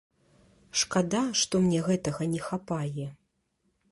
Шкада, 0.83 1.19
што 1.41 1.61
мне 1.65 1.79
гэтага 1.89 2.21
не 2.33 2.41
хапае. 2.47 3.07